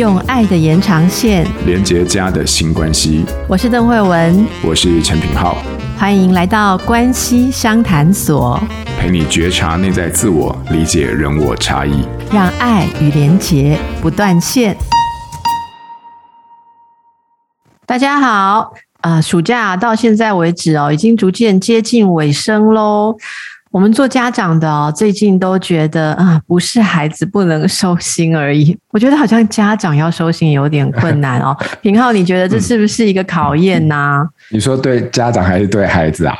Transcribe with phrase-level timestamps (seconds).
[0.00, 3.22] 用爱的延长线连接家的新关系。
[3.46, 5.58] 我是邓慧文，我是陈品浩，
[5.98, 8.58] 欢迎来到关系商谈所，
[8.98, 12.02] 陪你觉察内在自我，理解人我差异，
[12.32, 14.74] 让爱与连结不断线。
[17.84, 18.72] 大家好，
[19.02, 23.18] 呃，暑假到现在为止哦，已经逐渐接近尾声喽。
[23.70, 28.76] 我们做家长的哦，最近都觉得啊，不是孩子不能收心而已。
[28.90, 31.56] 我觉得好像家长要收心有点困难哦。
[31.80, 34.28] 平浩，你觉得这是不是一个考验呢、啊嗯？
[34.56, 36.36] 你说对家长还是对孩子啊？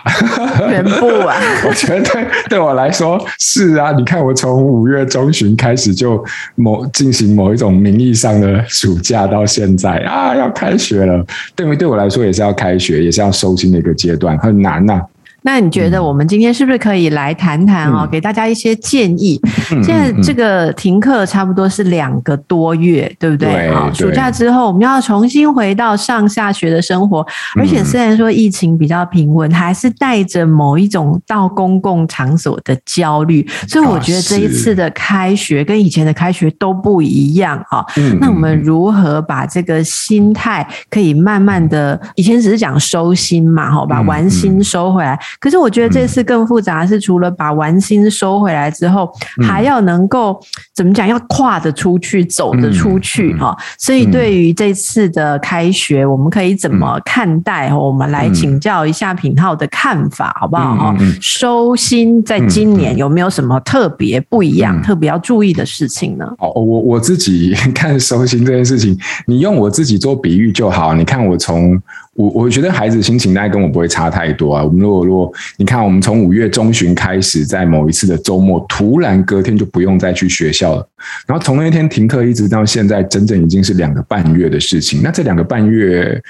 [0.69, 1.37] 全部啊！
[1.69, 3.93] 我觉得对对我来说是啊。
[3.93, 6.23] 你看，我从五月中旬开始就
[6.57, 11.24] 某进行某一种名义上的暑假，到现在啊，要开学了。
[11.55, 15.02] 对，对我来说也是要开学，也是要收心的一个阶段，很难呐、啊。
[15.43, 19.41] 那你觉得我们今天是不是可以来谈谈哦，给大家一些建议？
[19.83, 23.71] 现在这个停课差不多是两个多月，对不对？
[23.73, 33.47] 好，暑假之后我们要重新回到上下学的生活，而且虽然说疫情比较平稳，还是带着某一种到公共场所的焦虑。
[33.66, 37.85] 所以我觉得这一次的开学跟以前的开学都不一样哈。
[38.21, 45.19] 那我们如何把这个心态可以慢慢的，以前只是讲收心嘛，好，把玩心收回来。
[45.38, 49.10] 可是我觉得这次更复杂，是除了把玩心收回来之后，
[49.46, 50.40] 还要能够
[50.74, 51.06] 怎么讲？
[51.06, 53.56] 要跨得出去，走得出去哈。
[53.78, 57.73] 所以对于这次的开学，我们可以怎么看待？
[57.74, 60.76] 我们来请教一下品浩的看法，好不好？
[60.76, 66.25] 哈，收心在今年有没有什么特别不一样、特别要注意的事情呢？
[66.38, 70.94] 哦，我我自己 看收心这件事情，你用我自己做比喻就好。
[70.94, 71.81] 你看我从。
[72.14, 74.62] 我我觉得孩子心情大概跟我不会差太多啊。
[74.62, 75.19] 我们如果如果
[75.56, 80.88] 你看，我们从五月中旬开始，在某一次的周末，突然隔天就不用再去学校了，
[81.26, 85.00] 然后从那天停课一直到现在，整整已经是两个半月的事情。
[85.03, 86.22] 那这两个半月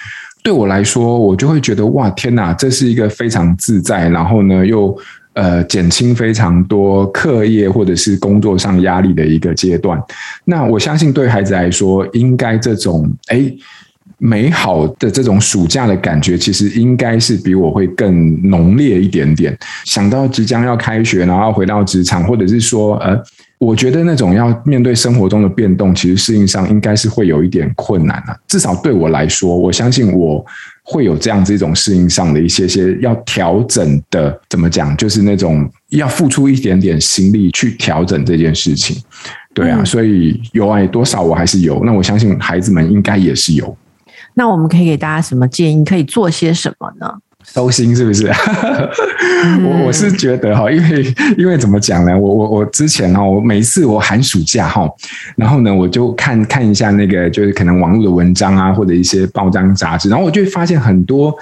[0.42, 4.96] 对我来说，我就会觉得哇，天哪，这是一个非常自在，然后呢又
[5.34, 10.00] 呃减轻非常多课业或者是工作上压力的一个阶段。
[10.44, 13.56] 那我相信对孩子来说，应该这种诶
[14.22, 19.58] 美好的这种暑假的感觉，其实应该是比我会更浓烈一点点。
[19.84, 23.18] 想到即将要开学，然后要回到职场，或者是说，呃，
[23.58, 28.36] 我觉得那种要面对生活中的变动，其实适应上应该是会有一点困难啊。
[28.46, 30.44] 至少对我来说，我相信我
[30.82, 38.96] 会有这样子一种适应上的一些些要调整的，怎么讲，就是那种要付出一点点心力去调整这件事情。
[39.54, 43.76] 对啊，所以有爱多少我还是有，那我相信孩子们应该也是有。
[44.34, 45.84] 那我们可以给大家什么建议？
[45.84, 47.12] 可以做些什么呢？
[47.42, 48.26] 收心是不是？
[49.64, 52.16] 我我是觉得哈，因为 因为怎么讲呢？
[52.16, 54.86] 我我我之前哈，我每一次我寒暑假哈，
[55.36, 61.34] 然后呢，我就看看一下那个就是可能网络的文章啊，或者一些报章杂志，然后我就会发现很多。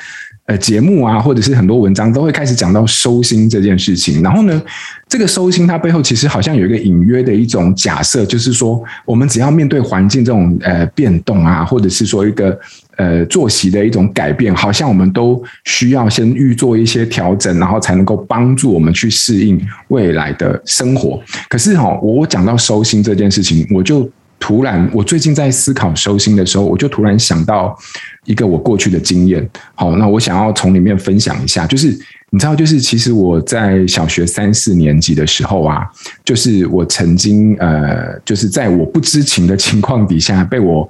[0.48, 4.22] 呃，节目啊，或者是很多文章都会开始讲到收心这件事情。
[4.22, 4.62] 然后呢，
[5.06, 12.58] 这个收心它背后其实好像有一个隐约的一种假设，就是说，我们只要面对环境这种呃变动啊，或者是说一个
[12.96, 21.22] 呃作息的一种改变，好像我们都需要先预做一些调整，然后才能够帮助我们去适应未来的生活。
[21.50, 24.10] 可是哈，我讲到收心这件事情，我就。
[24.40, 27.76] 突然，我最近在思考收心的时候，我就突然想到
[28.24, 29.46] 一个我过去的经验。
[29.74, 31.88] 好，那我想要从里面分享一下，就是
[32.30, 35.84] 你知道，就是其实我在小学三四年级的时候啊，
[36.24, 40.88] 就是我曾经呃，就是在我不知情的情况底下，被我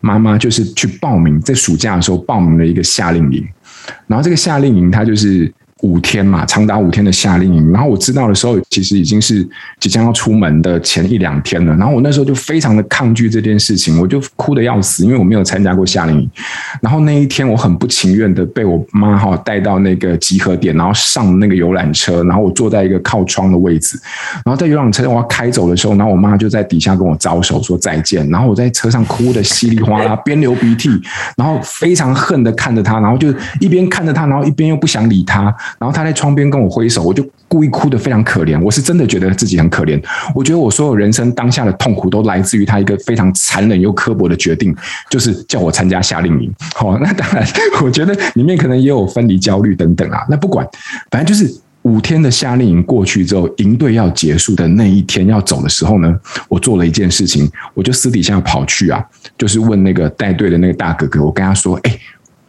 [0.00, 3.44] 妈妈就是去报名，在暑假的时候报名了一个夏令营，
[4.06, 5.52] 然后这个夏令营它就是。
[5.84, 7.70] 五天嘛，长达五天的夏令营。
[7.70, 9.46] 然后我知道的时候，其实已经是
[9.78, 11.76] 即将要出门的前一两天了。
[11.76, 16.30] 然后我那时候就非常的抗拒这件事情，我就哭得要死，因为我没有参加过夏令营。
[16.80, 24.00] 然后那一天，我很不情愿的被我妈哈带到那个集合点，然后上那个游览车，然后我坐在一个靠窗的位置。
[24.44, 28.26] 然后在游览车我要开走的时候，然后我妈就在底下跟我招手说再见。
[28.30, 30.88] 然后我在车上哭得稀里哗啦，边流鼻涕，
[31.36, 33.28] 然后非常恨的看着她，然后就
[33.60, 35.54] 一边看着她，然后一边又不想理她。
[35.78, 38.60] 然后他在窗边跟我挥手，我就故意哭得非常可怜。
[38.60, 40.00] 我是真的觉得自己很可怜。
[40.34, 44.74] 我觉得我所有人生当下的痛苦都来自于他一个非常残忍又刻薄的决定，
[45.10, 46.52] 就是叫我参加夏令营。
[46.74, 47.46] 好， 那当然，
[47.82, 50.24] 我觉得里面可能也有分离焦虑等等啊。
[50.28, 50.66] 那不管，
[51.10, 56.14] 反正就是五天的夏令营过去之后，营队要结束的那一天要走的时候呢，
[56.48, 59.04] 我做了一件事情，我就私底下跑去啊，
[59.36, 61.98] 就是问那个带队的那个大哥哥，我跟他说：“哎。”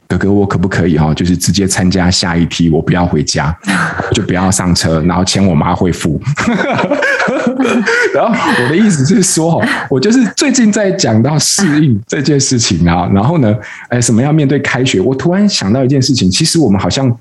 [0.08, 3.56] 哥哥，我可不可以哈，就是直接参加下一梯，我不要回家，
[4.14, 6.22] 就不要上车，然后钱我妈会付。
[8.14, 13.56] 然后我的意思是说，我就是最近在讲到适应这件事情啊，然后呢，
[13.90, 15.02] 哎，什么要面对开学？
[15.02, 17.16] 我突然想到一件事情，其实我们好像。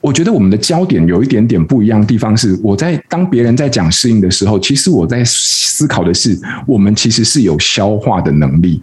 [0.00, 8.80] 我觉得我们的焦点有一点点不一样的地方是，我在当别人在讲适应的时候，其实我在思考的是，我们其实是有消化的能力。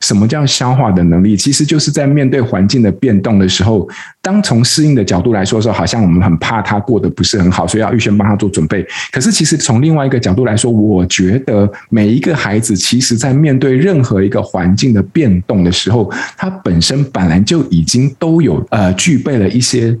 [0.00, 1.36] 什么叫消化的能力？
[1.36, 3.88] 其实就是在面对环境的变动的时候，
[4.20, 8.84] 当从适应的角度来说的时候，好像我们很怕他过得不是很好，所以要预先帮他做准备。
[9.12, 19.96] 可是其实从另外一个角度来说，我觉得每一个孩子，其实在面对任何一个环境的变动的时候，他本身本来就已经都有呃具备了一些。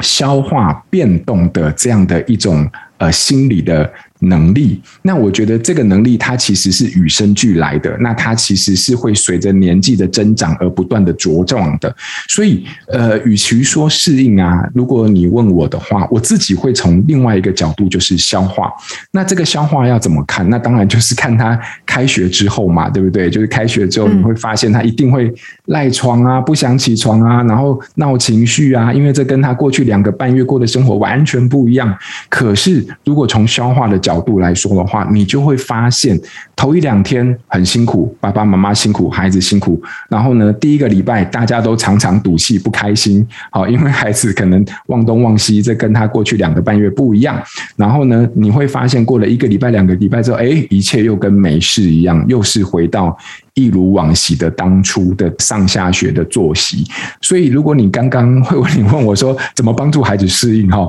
[0.00, 2.68] 消化变动的这样的一种
[2.98, 3.90] 呃心理的。
[4.20, 11.94] 能力，那我觉得这个能力它其实是与生俱来的，那它其实是会随着年纪的增长而不断的茁壮的。
[12.28, 18.72] 所以，呃，与其说适应啊，如果你问我的话，我自己会从另外一个角度，就是消化。
[19.12, 20.48] 那这个消化要怎么看？
[20.50, 23.30] 那当然就是看他开学之后嘛，对不对？
[23.30, 25.32] 就是开学之后，你会发现他一定会
[25.66, 31.96] 赖床啊，不想起床啊，然后闹情绪啊，因为这跟他过去两个半月过的生活完全不一样。
[32.28, 36.20] 可是，如果从消化的角度，角度来说的话，你就会发现
[36.56, 39.80] 头一两天很辛苦，爸爸妈妈辛苦，孩子辛苦。
[40.08, 47.40] 然后呢，第一个礼拜大家都常常赌气不开心，好， 因为孩子可能忘东忘西，这跟他过去两个半月不一样。
[47.76, 53.16] 然后呢，你会发现过了一个礼拜、两个礼拜之后，哎，一切又跟没事一样，又是回到
[53.54, 56.84] 一如往昔的当初的上下学的作息。
[57.20, 60.88] 所以，如果你刚刚会问 你问我说怎么帮助孩子适应哈？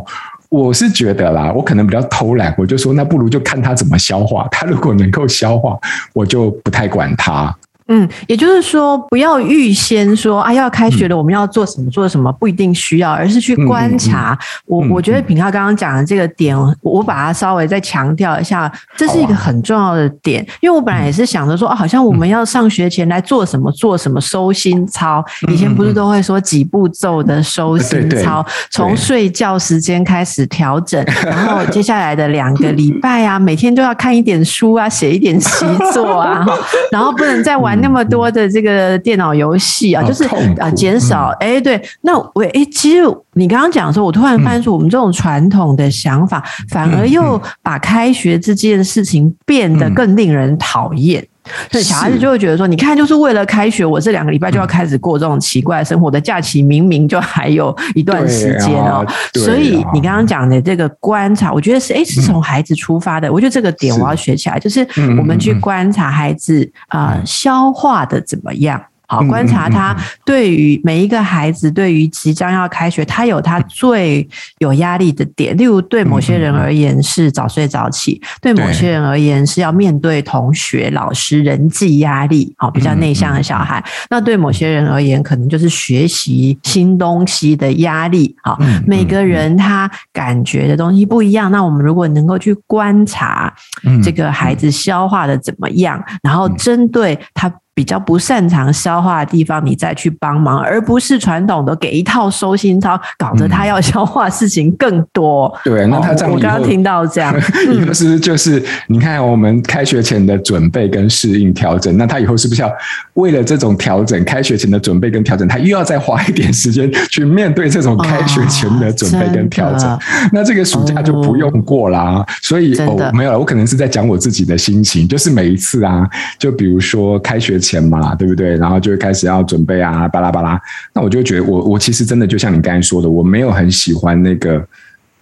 [0.52, 4.46] 我是觉得啦，我可能比较偷懒，我就说那不如就看他怎么消化。
[4.52, 5.80] 他如果能够消化，
[6.14, 7.56] 我就不太管他。
[7.94, 14.38] 嗯，也就是说，不要预先说啊，要开学了，我们要做什么做什么，不一定需要，而是去观察。
[14.66, 20.42] 我我觉得品浩刚刚讲的这个点，我把它稍微再强调一下，这是一个很重要的点。
[20.62, 25.22] 因为我本来也是想着说，啊，好像我们要上学前来做什么做什么收心操，
[25.52, 36.46] 以前不是都会说几步骤的收心操，从睡觉时间开始调整，然后接下来的两个礼拜啊，每天都要看一点书啊，写一点习作啊，
[36.90, 37.81] 然后不能再玩。
[37.82, 40.24] 那么多的这个电脑游戏啊，就是
[40.60, 51.26] 啊，减少哎，对，那我哎，其实你刚刚讲的时候，我突然发现说，我们这种传统的想法，反而又把开学这件事情变得更令人讨厌。
[51.72, 59.06] 所以小孩子就会觉得说，你看，就是为了开学，我这两个礼拜就要开始过这种奇怪的生活的假期，明明就还有一段时间哦。
[59.34, 63.32] 所以你刚刚讲的这个观察，我觉得是哎，是从孩子出发的。
[63.32, 68.82] 我觉得这个点我要学起来，就是我们去观察孩子啊，消化的怎么样。
[69.12, 69.94] 好，观察他
[70.24, 74.26] 对于每一个孩子，对于即将要开学，他有他最
[74.60, 75.56] 有压力的点。
[75.58, 82.54] 例如，对某些人而言是早睡早起，对某些人而言是要面对同学、老师人际压力。
[82.58, 88.34] 好，比较内向的小孩，那对某些人而言，可能就是学习新东西的压力。
[88.42, 88.58] 好，
[88.88, 91.52] 每个人他感觉的东西不一样。
[91.52, 93.54] 那我们如果能够去观察
[94.02, 97.54] 这个孩子消化的怎么样，然后针对他。
[97.82, 105.52] 比较不擅长消化的地方，你再去帮忙，而不是传统的给一套收心操，搞得他要消化事情更多。
[105.66, 107.36] 对，那他这样，我刚刚听到这样，
[107.74, 111.98] 以后是不是就是你看我们开学前的准备跟适应调整？
[111.98, 112.72] 那他以后是不是要
[113.16, 120.00] 为了这种调整，开学前的准备跟调整，他又要再花一点时间去面对这种开学前的准备跟调整？
[120.32, 122.24] 那这个暑假就不用过啦。
[122.44, 126.08] 所以哦，没有了，我可能是在讲我自己的心情，就是每一次啊，
[126.38, 127.60] 就比如说开学。
[127.72, 128.58] 钱嘛，对不对？
[128.58, 130.60] 然后就会开始要准备啊，巴拉巴拉。
[130.94, 134.62] 那我就觉得我，我其实真的就像你刚才说的，我没有很喜欢那个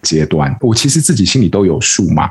[0.02, 0.54] 阶段。
[0.60, 2.28] 我其实自己心里都有数嘛，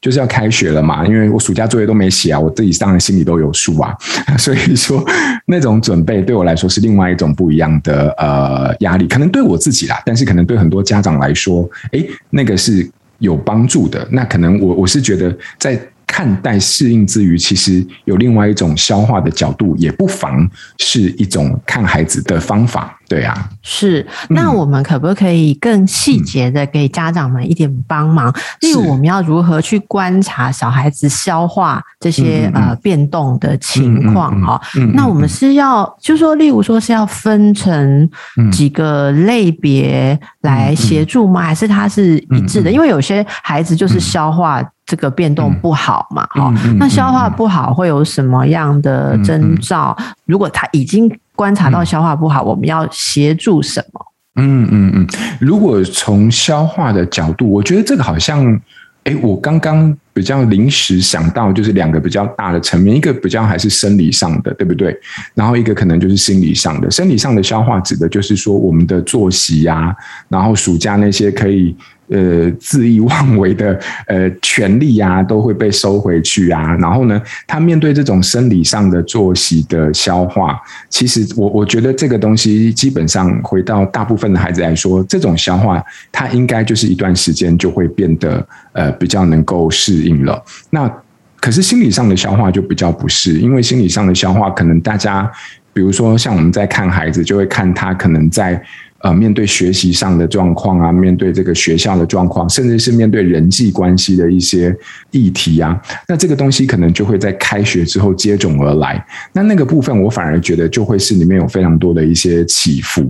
[0.00, 3.96] 就是要开学了嘛，因为我暑假作业都没写啊，我自己当然心里都有数啊。
[4.36, 5.02] 所以说，
[5.46, 12.86] 那种准备对我来说是另外一种不一样的呃压力，可能对我自己啦，但是可能对很多家长来说，诶，那个是
[13.18, 14.06] 有帮助的。
[14.10, 15.80] 那可能我我是觉得在。
[16.12, 23.00] 看待适应之余，其实有另外一种消化的角度，也不妨是一种看孩子的方法。
[23.08, 24.06] 对啊，是。
[24.30, 28.30] 那我们可不可以更细节的给家长们一点帮忙？
[28.30, 34.40] 嗯、例如，我们要如何去观察小孩子消化这些呃变动的情况？
[34.40, 34.60] 哈，
[34.94, 38.10] 那我们是要，就是说，例如说是要分成
[38.50, 41.42] 几个类别来协助吗？
[41.42, 42.72] 还是它是一致的？
[42.72, 44.62] 因为有些孩子就是消化。
[44.84, 46.26] 这个变动不好嘛？
[46.32, 49.96] 哈，那消化不好会有什么样的征兆？
[50.26, 54.06] 如果他已经观察到消化不好，嗯、我们要协助什么？
[54.36, 55.06] 嗯嗯嗯，
[55.40, 58.60] 如果从消化的角度，我觉得这个好像。
[59.04, 64.96] 哎，我刚刚比较临时想到，就是两个比较大的层面，一个比较还是生理上的，对不对？
[65.34, 66.88] 然后一个可能就是心理上的。
[66.88, 69.96] 生理上的消化指的就是说我们的作息呀、啊，
[70.28, 71.76] 然后暑假那些可以。
[72.12, 76.76] 呃，恣意妄为的呃权利啊，都会被收回去啊。
[76.76, 90.44] 然后呢，他面对这种生理上的作息的消化，其实我我觉得这个东西基本上回到大部分的孩子来说，这种消化，他应该就是一段时间就会变得呃比较能够适应了。
[90.68, 90.92] 那
[91.40, 95.30] 可是心理上的消化就比较不适，因为心理上的消化，可能大家
[95.72, 98.62] 比如说像我们在看孩子，就会看他可能在。
[99.02, 104.72] 呃，面对学习上的状况啊，面对这个学校的状况，甚至是面对人际关系的一些
[105.10, 109.04] 议题啊，那这个东西可能就会在开学之后接踵而来。
[109.32, 113.04] 那那个部分，我反而觉得就会是里面有非常多的一些起伏。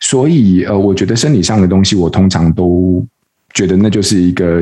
[0.00, 3.06] 所以，呃，我觉得生理上的东西，我通常都
[3.54, 4.60] 觉得那就是一个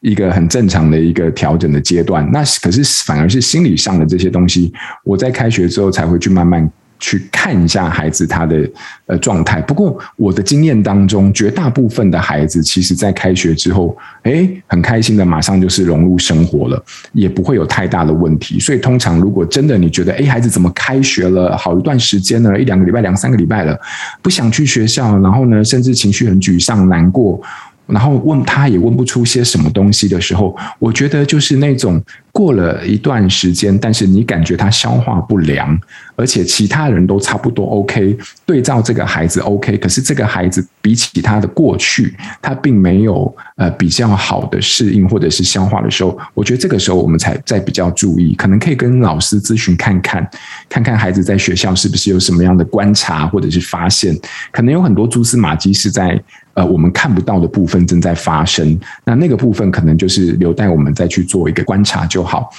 [0.00, 2.24] 一个很正常的一个调整的阶段。
[2.32, 6.70] 那可是反而是心理上的这些东西，我在开学之后才会去慢慢。
[6.98, 8.68] 去看一下孩子他的
[9.06, 9.60] 呃状态。
[9.62, 18.58] 不过我的经验当中，绝大部分的孩子其实在开学之后，诶，很开心的，马上就是融入生活了，也不会有太大的问题。
[18.58, 23.78] 所以通常如果真的你觉得，诶，孩子怎么开学了好一段时间呢，一两个礼拜、两三个礼拜了，
[24.22, 27.40] 不想去学校，然后呢，甚至情绪很沮丧、难过。
[27.86, 31.98] 然后问他也问不出些什么东西的时候，我觉得就是那种
[32.38, 35.76] 过了一段时间，但是你感觉他消化不良，
[36.14, 38.16] 而且其他人都差不多 OK，
[38.46, 50.24] 对照这个孩子 OK，可是这个孩子比起他的过去，他并没有呃比较好的适应或者是消化的时候，我觉得这个时候我们才在比较注意，可能可以跟老师咨询看看，
[50.68, 54.16] 看看孩子在学校是不是有什么样的观察或者是发现，
[54.52, 56.22] 可能有很多蛛丝马迹是在。
[56.54, 62.50] 呃，我们看不到的部分正在发生，那那个部分可能就是留待我们再去做一个观察就好。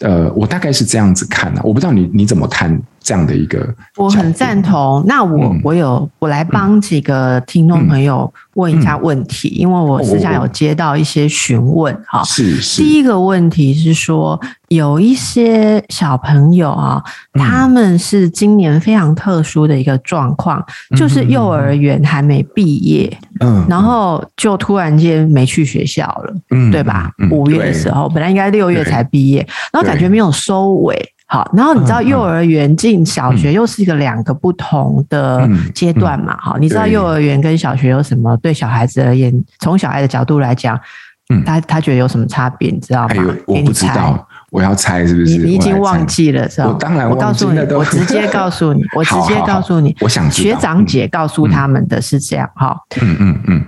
[0.00, 2.80] 呃，我大概是这样子看的，我不知道你你怎么看。
[3.08, 5.02] 这样的一个，我很赞同。
[5.06, 12.22] 那我、嗯、我有我来帮几个听众朋友问一下问题，嗯嗯、因为我私下有接到一些询问哈。
[12.24, 12.82] 是是。
[12.82, 14.38] 第一个问题是说，
[14.68, 27.10] 有一些小朋友啊，嗯、他们是今年非常特殊的一个状况，嗯、就是幼儿园还没毕业，嗯，然后就突然间没去学校了，嗯，对吧？
[27.30, 29.38] 五月的时候，本来应该六月才毕业，
[29.72, 30.94] 然后感觉没有收尾。
[31.30, 36.34] 好，然后你知道幼儿园进小学又是一个两个不同的阶段嘛？
[36.40, 38.34] 好，你知道幼儿园跟小学有什么？
[38.38, 40.80] 对小孩子而言，从小孩的角度来讲，
[41.28, 42.70] 嗯，他他觉得有什么差别？
[42.70, 43.14] 你知道吗？
[43.46, 45.36] 我不知道，我要猜是不是？
[45.36, 46.68] 你已经忘记了是吧？
[46.68, 53.66] 我当然，我告诉你， 我直接告诉你，我直接告诉你，我想学长姐告诉他们的是这样哈，嗯嗯嗯，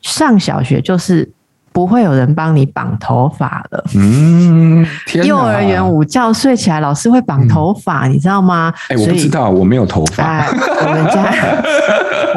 [0.00, 1.30] 上小学就是。
[1.80, 3.82] 不会有人帮你绑头发了。
[3.94, 4.86] 嗯，
[5.24, 8.70] 幼儿园午觉睡起来，老师会绑头发，嗯、你知道吗？
[8.90, 10.22] 哎、欸，我不知道，我没有头发。
[10.22, 11.32] 哎、我们家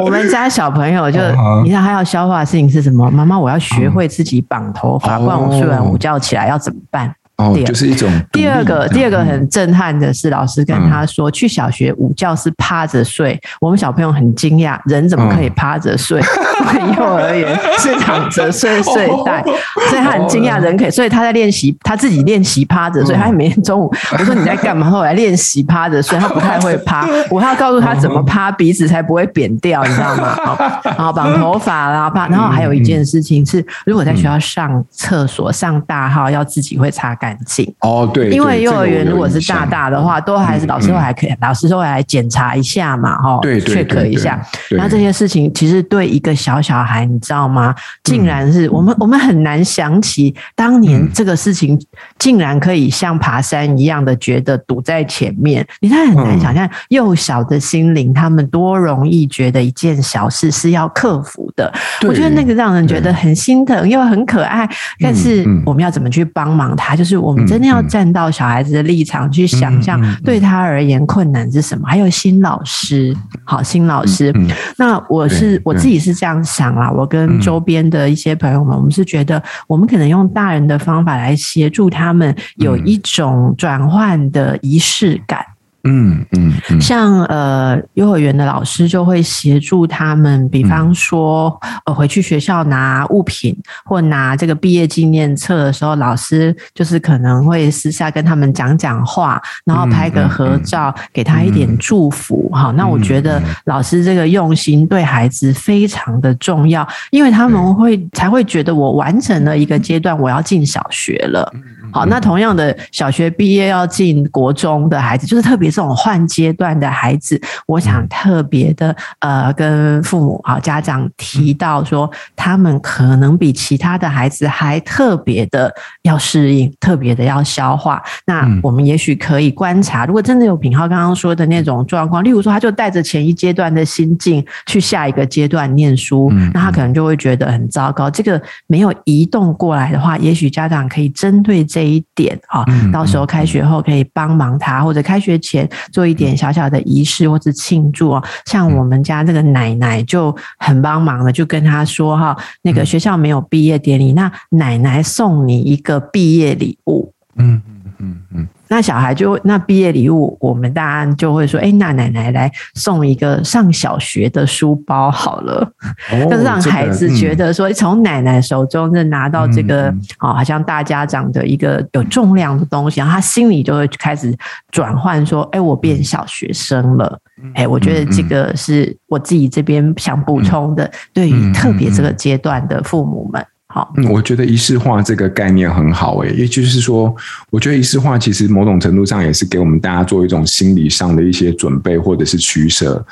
[0.02, 1.20] 我们家小朋友就，
[1.62, 3.10] 你知道他要消化的事情是什么？
[3.10, 7.14] 妈妈，我要学会自己绑头发，不然我睡完午觉起来要怎么办？
[7.36, 8.08] 哦，就是一种。
[8.32, 13.38] 第二个，第二个很震撼的是，老师跟他说，去小学午觉是趴着睡。
[13.60, 16.20] 我们小朋友很惊讶，人怎么可以趴着睡？
[16.96, 19.42] 幼儿园是躺着睡睡袋，
[19.88, 20.90] 所以他很惊讶，人可以。
[20.90, 23.14] 所以他在练习，他自己练习趴着睡。
[23.16, 24.88] 他每天中午，我说你在干嘛？
[24.88, 27.06] 后来练习趴着睡，他不太会趴。
[27.30, 30.36] 我还要告诉他怎么趴，鼻子才不会扁掉，你知道吗？
[30.84, 32.28] 然 后绑头发啦，趴。
[32.28, 44.38] 然后还有一件事情是，如果在学校上厕所上大号，要自己会擦干净哦，对，因为幼儿园如果是大大的话，都还是老师会还可以，老师都会来检查一下嘛，哈，对，check 一下。
[44.72, 47.74] 那这些事情其实对一个小小孩，你知道吗？
[48.02, 51.80] 竟然是我们我们很难想起当年这个事情，
[52.18, 55.66] 竟然可以像爬山一样的觉得堵在前面。
[55.80, 61.72] 你看很难想象幼小的心灵，他们多容易觉得一件小事是要克服的。
[62.06, 64.68] 我觉得那个让人觉得很心疼，又很可爱。
[65.00, 66.94] 但是我们要怎么去帮忙他？
[66.94, 67.13] 就是。
[67.16, 71.86] 我们真的要站到小孩子的立场去想象，对他而言困难是什么？
[71.86, 74.32] 还有新老师，好，新老师。
[74.76, 85.43] 那我是我自己是这样想啦，我跟周边的一些朋友们，我们是觉得，我们可能用大人的方法来协助他们有一种转换的仪式感。
[85.84, 102.50] 嗯嗯，嗯像呃幼儿园的老师就会协助他们，比方说呃回去学校拿物品或拿这个毕业纪念册的时候，老师就是可能会私下跟他们讲讲话，然后拍个合照，给他一点祝福。
[102.52, 111.52] 好、嗯，那我觉得老师这个用心对孩子非常的重要，因为他们会才会觉得我完成了一个阶段，我要进小学了。
[111.94, 125.72] 好，那同样的小学毕业要进国中的孩子，就是特别这种换阶段的孩子，我想特别的呃跟父母啊家长提到说，他们可能比其他的孩子还特别的
[126.02, 128.02] 要适应，特别的要消化。
[128.26, 138.10] 那我们也许可以观察，如果真的有品浩刚刚说的那种状况，例如说他就带着前一阶段的心境去下一个阶段念书，那他可能就会觉得很糟糕。
[138.10, 141.83] 这个没有移动过来的话，也许家长可以针对这。
[141.88, 148.24] 一点啊，到时候开学后可以帮忙他，或者开学前做一点小小的仪式或者庆祝哦。
[148.46, 157.12] 像我们家这个奶奶就很帮忙的，就跟他说哈，那个学校没有毕业典礼，那奶奶送你一个毕业礼物。
[157.36, 157.60] 嗯
[158.04, 158.42] 嗯嗯。
[158.42, 158.48] 嗯。
[158.68, 165.70] 那小孩就那毕业礼物，我们大家就会说，哎，那奶奶来送一个上小学的书包好了，
[166.10, 174.34] 哦、就是让孩子觉得说，从奶奶手中就拿到这个，嗯、哦，好像大家长的一个有重量的东西，然后他心里就会开始
[174.72, 177.18] 转换，说，哎，我变小学生了，
[177.54, 183.46] 哎，我觉得这个是我自己这边想补充的，对于特别这个阶段的父母们。
[183.74, 187.12] 好，嗯，我觉得仪式化这个概念很好诶，也就是说，
[187.50, 193.04] 我觉得仪式化其实某种程度上也是给我们大家做一种心理上的一些准备，或者是取舍。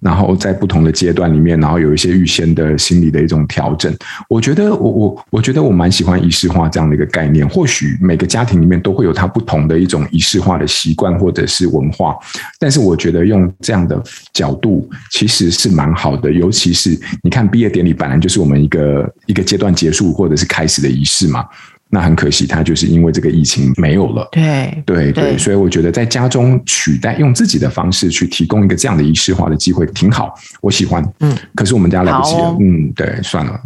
[0.00, 3.94] 然后在不同的阶段里面，然后有一些预先的心理的一种调整。
[4.28, 7.48] 我觉得我我我觉得我蛮喜欢仪式化这样的一个概念。
[7.48, 12.16] 或许每个家庭里面都会有它不同的一种仪式化的习惯或者是文化，
[12.58, 14.02] 但是我觉得用这样的
[14.32, 16.30] 角度其实是蛮好的。
[16.32, 21.44] 尤其是你看毕业典礼本来就是我们一个一个阶段结束或者是开始的仪式嘛。
[21.92, 24.28] 那很可惜，他就是因为这个疫情没有了。
[24.30, 31.04] 对对对，所以我觉得在家中取代，用自己的方式去提供一个这样的仪式化的机会，挺好，我喜欢。
[31.18, 32.42] 嗯，可是我们家来不及了。
[32.44, 33.60] 哦、嗯，对，算了。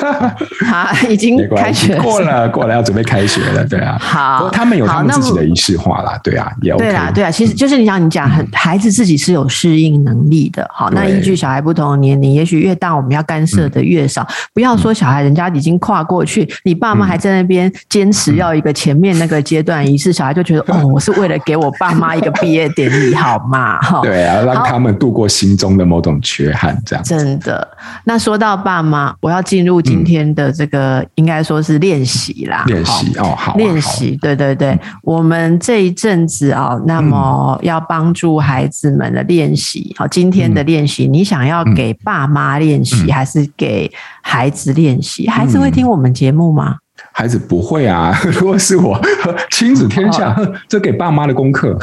[0.64, 3.62] 好，已经开学过了，过了要准备开学了。
[3.66, 6.18] 对啊， 好，他们有他们自己的仪式化啦。
[6.24, 6.82] 对啊，也 OK。
[6.82, 10.66] 对啊，对啊，其实就是你想，你讲，很孩子自己是有适应能力的。
[10.72, 14.26] 好，那依据小孩不同的年龄，也许越大，我们要干涉的越少。
[14.54, 17.65] 不要说小孩人家已经跨过去，你爸妈还在那边。
[17.88, 23.78] 坚持要一个前面那个阶段仪式，小孩就觉得哦，我是为了给我爸妈一个毕业典礼，好吗？
[23.82, 27.04] 哈，对啊，让他们度过心中的某种缺憾，这样。
[27.04, 27.66] 真的。
[28.04, 32.64] 那说到爸妈，我要进入今天的这个，应该说是练习啦。
[32.66, 33.54] 练习哦，好。
[33.56, 43.90] 练习，对对对，我们这一阵子啊，那么要帮助孩子们的练习，好，今天的练习，你想要给爸妈练习，还是给
[44.22, 45.28] 孩子练习？
[45.28, 46.76] 孩子会听我们节目吗？
[47.18, 49.00] 孩子不会啊， 如果是我
[49.50, 51.74] 亲子天下，哦、 这给爸妈的功课，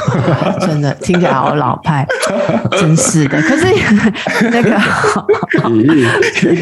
[0.60, 2.06] 真的听起来好老派，
[2.78, 3.42] 真是的。
[3.42, 3.66] 可是
[4.52, 5.26] 那个好，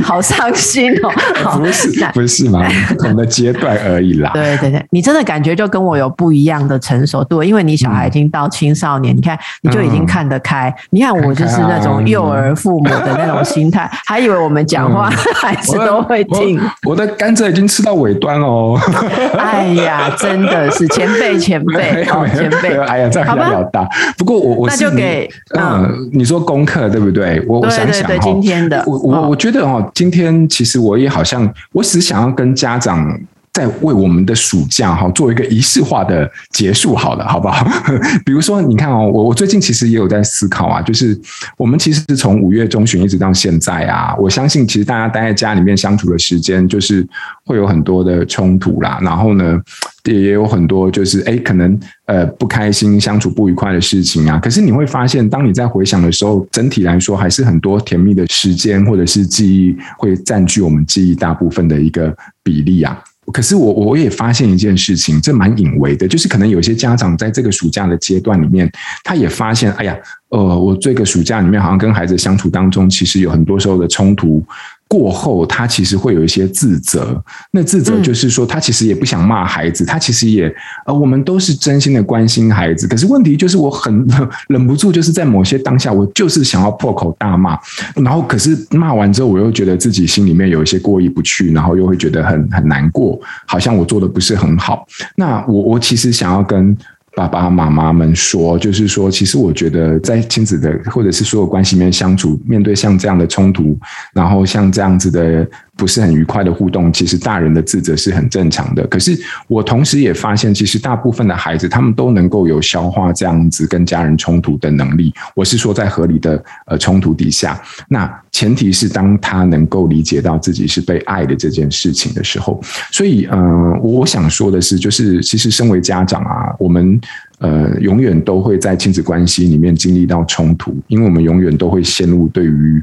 [0.03, 1.13] 好伤心哦。
[1.59, 4.31] 不是不是嘛，不同的阶段而已啦。
[4.33, 10.71] 对对对，你真的感觉就跟我有不一样的成熟度，因为你小孩已经到青少年，嗯、你看你就已经看得开。
[10.71, 16.59] 嗯、你看我就是那种幼儿父母的那种心态，还以为我们讲话、嗯、孩子都会听。
[16.85, 18.62] 我，我的甘蔗已经吃到尾端了。
[18.63, 18.79] 哦，
[19.39, 23.87] 哎呀，真的是前辈前辈，好前辈，哎呀，这样比较大。
[24.17, 27.43] 不过我我那就给嗯，你说功课对不对？
[27.49, 33.19] 我我想想哈，今天的我我我觉得哦，今天其实我也好像，我只是想要跟家长。
[33.53, 37.67] 在为我们的暑假哈做一个仪式化的结束，好了，好不好？
[38.25, 41.19] 比如说，你看哦，我我最近其实也有在思考啊，就是
[41.59, 47.07] 我们其实是从五月中旬一直到现在啊，我相信其实大家待在家里面相处的时间，就是
[47.45, 49.61] 会有很多的冲突啦，然后呢，
[50.05, 54.39] 也有很多就是哎，可能呃不开心、相处不愉快的事情啊。
[54.39, 62.99] 可是你会发现，当你在回想的时候，整体来说还是很多甜蜜的时间或者是记忆会占据我们记忆大部分的一个比例啊。
[63.33, 68.71] 可是我我也发现一件事情，这蛮隐微的，就是可能有些家长在这个暑假的阶段里面，
[69.03, 69.97] 他也发现，哎呀，
[70.29, 74.45] 呃，我这个暑假里面好像跟孩子相处当中，其实有很多时候的冲突。
[74.93, 77.19] 过后，他其实会有一些自责。
[77.51, 82.87] 那自责就是说，他其实也不想骂孩子，他其实也呃，我们都是真心的关心孩子。
[82.87, 84.07] 可是问题就是，我很
[84.51, 87.59] 忍不住，就是在某些当下，我就是想要破口大骂。
[87.97, 94.87] 然后，可是骂完之后，我又觉得自己心里面有一些过意不去，然后又会觉得很很难过，好像我做的不是很好。
[95.17, 96.77] 那我我其实想要跟
[97.15, 103.79] 爸爸妈妈们说，就是说，其实我觉得在亲子的或者是所有关系里面相处，面对像这样的冲突，
[104.15, 105.49] 然后像这样子的。
[105.77, 108.87] 不是很愉快的互动，其实大人的自责是很正常的。
[108.89, 115.13] 可是我同时也发现，其实大部分的孩子他们都能够有消化这样子跟家人冲突的能力。
[115.35, 122.61] 我是说，在合理的呃冲突底下，那前提是当他能够理解到自己是被爱的这件事情的时候。
[122.91, 127.01] 所以，嗯、我想说的是，就是其实身为家长啊，我们。
[127.43, 132.81] 呃，永远都会在亲子关系里面经历到冲突，因为我们永远都会陷入对于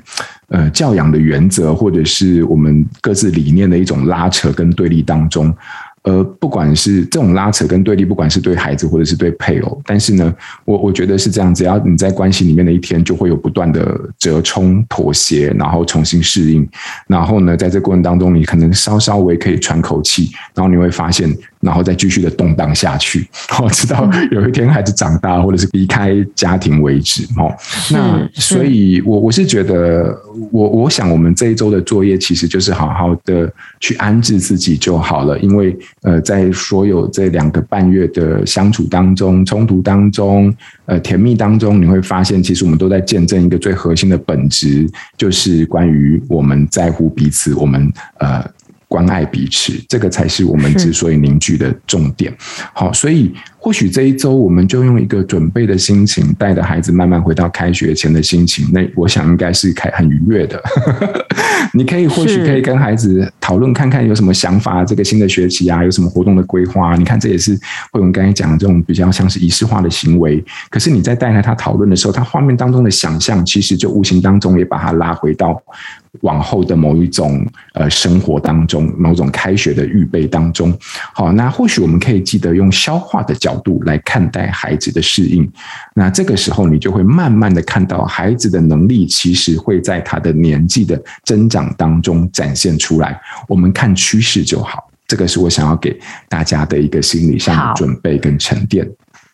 [0.49, 5.55] 呃教养的原则或者是我们各自理念的一种拉扯跟对立当中。
[6.03, 10.33] 呃，不管是这种拉扯跟对立，不管是对孩子或者是对配偶，但是呢，
[10.65, 16.67] 我我觉得是这样，只要你在关系里面的一天，就会有不断的折冲、妥协，然后重新适应，
[17.07, 21.29] 然后呢，在这过程当中，你可能稍稍微可以喘口气，然后你会发现。
[21.61, 23.27] 然后再继续的动荡下去，
[23.59, 27.23] 哦直到有一天孩子长大，或者是离开家庭为止。
[27.37, 27.53] 哦，
[27.91, 30.17] 那所以，我我是觉得，
[30.51, 35.37] 我我想，我们这一周的作业其实就是好好的去安置自己就好了。
[35.39, 40.53] 因为，呃，在所有这两个半月的相处当中、冲突当中、
[40.85, 48.43] 呃，甜蜜当中，你会发现，其实我们都在见证一个最核心的本质，就是关于我们在乎彼此，我们呃。
[48.89, 52.35] 关爱彼此，这个才是我们之所以凝聚的重点。
[52.73, 53.31] 好，所以。
[53.61, 58.65] 或许这一周，我们就用一个准备的心情，带着孩子慢慢回到开学前的心情。
[58.71, 60.63] 那我想应该是开很愉悦的。
[61.75, 66.95] 你可以或许可以跟孩子讨论看看有什么想法，这个新的学期啊，有什么活动的规划？
[66.95, 67.53] 你看，这也是
[67.91, 70.41] 慧文刚才讲的这种比较像是仪式化的行为。
[70.69, 75.61] 可是你在带来他讨论的时候，他画面当中的想象，其实就无形当中也把他拉回到
[76.21, 80.77] 往后的某一种呃生活当中，某种开学的预备当中。
[81.13, 83.69] 好，那或许我们可以记得用消化的角度。
[83.85, 85.49] 来看待孩子的适应，
[85.95, 93.19] 那这个时候你就会慢慢的看到孩子的能力，其实会在他的年纪的增长当中展现出来。
[93.47, 98.87] 我们看趋势就好，这个是我想要给大家的一个心理上的准备跟沉淀。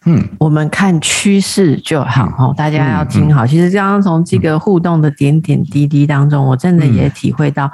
[0.05, 3.45] 嗯，我们看趋势就好哦，大家要听好。
[3.45, 7.71] 其实刚刚从这个互动的点点滴滴当中，我真的也体会到，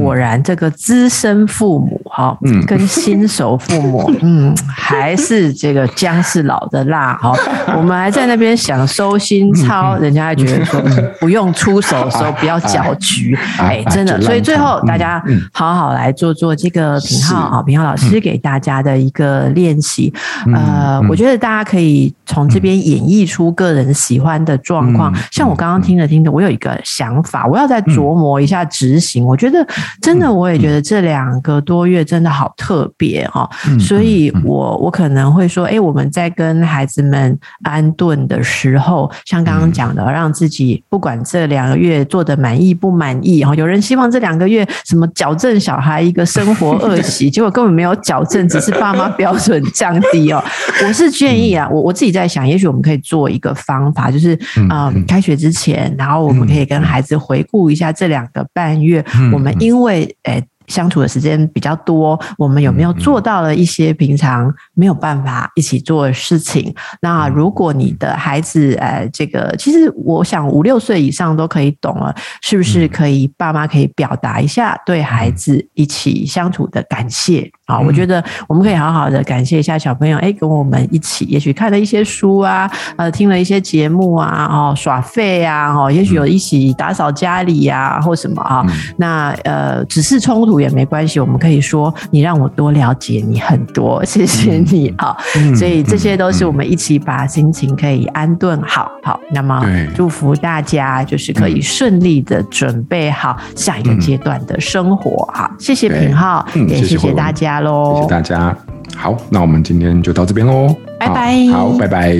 [0.00, 7.34] 果然这个资深父母哈，跟新手父母， 嗯，还是这个姜是老的辣哈。
[7.76, 10.80] 我们还在那边想收心操，人家还觉得说
[11.18, 14.20] 不用出手的时候不要搅局，哎，真的。
[14.20, 20.12] 所以最后大家好好来做做这个品浩啊，品浩老师给大家的一个练习。
[20.54, 21.62] 呃，我觉得大家。
[21.72, 29.24] 可以从这边演绎出个人喜欢的状况，像我刚刚听着听着，我有一个想法，我要再琢磨一下执行。
[29.24, 29.66] 我觉得
[30.00, 50.42] 真的，我也觉得这两个多月真的好特别哦，所以我我可能会说，哎，我们在跟孩子们安顿的时候，像刚刚讲的，让自己不管这两个月做的满意不满意哈，有人希望这两个月什么矫正小孩一个生活恶习， 结果根本没有矫正，只是爸妈标准降低哦。
[50.86, 51.68] 我是建议啊。
[51.70, 54.34] 我我自己在想，也许我们可以做一个方法，就是
[54.68, 60.51] 啊、呃，开学之前，然后我们可以跟孩子回顾一下这两个半月，我们因为诶。
[60.66, 66.74] 相处的时间比较多，我们有没有做到了一些平常没有办法一起做的事情？
[67.00, 77.78] 那如果你的孩子，呃，这个其实我想五六岁以上都可以懂了，是不是可以爸妈可以表达一下对孩子一起相处的感谢啊？
[77.80, 88.64] 我觉得我们可以好好的感谢一下小朋友，哎，跟我们一起，也许看了一些书啊，呃，听了一些节目啊，哦，耍废啊，哦，也许有一起打扫家里呀，或什么啊？
[88.96, 90.51] 那呃，只是冲突。
[90.60, 95.16] 也没关系，我们可以说你让我多了解你很多，谢谢你啊！
[95.36, 105.24] 嗯、所以这些都是我们一起把心情可以安顿好，好，那么祝福大家就是可以顺利的准备好下一个阶段的生活。
[105.32, 108.56] 哈，谢谢品浩，也谢谢大家喽，谢谢大家。
[108.96, 112.14] 好，那我们今天就到这边喽，拜拜，好，拜拜。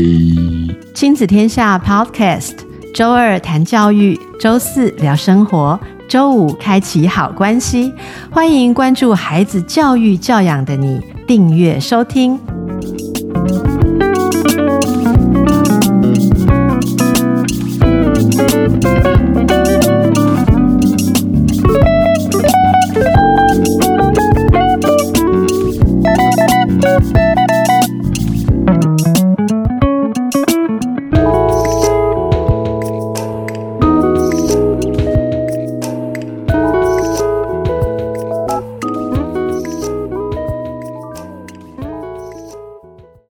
[0.94, 2.54] 亲子天下 Podcast，
[2.94, 5.78] 周二谈教育，周四聊生活。
[6.12, 7.90] 周五开启好关系，
[8.30, 12.38] 欢迎关注孩子教育教养的你，订阅收听。